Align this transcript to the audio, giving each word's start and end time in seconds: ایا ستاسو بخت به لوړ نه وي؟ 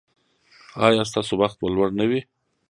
ایا 0.87 1.03
ستاسو 1.09 1.33
بخت 1.41 1.55
به 1.61 1.67
لوړ 1.75 1.89
نه 1.99 2.05
وي؟ 2.09 2.21